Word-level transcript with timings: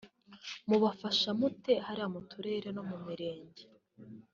Mubafasha 0.67 1.29
mute 1.39 1.73
hariya 1.85 2.07
mu 2.13 2.21
turere 2.29 2.67
no 2.75 2.83
mu 2.89 2.97
mirenge 3.05 3.63